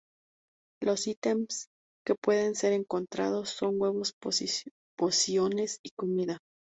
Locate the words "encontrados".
2.73-3.51